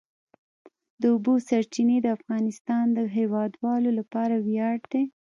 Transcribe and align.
د 1.01 1.03
اوبو 1.13 1.33
سرچینې 1.47 1.97
د 2.01 2.07
افغانستان 2.17 2.85
د 2.97 2.99
هیوادوالو 3.15 3.89
لپاره 3.99 4.35
ویاړ 4.47 4.77
دی. 4.91 5.03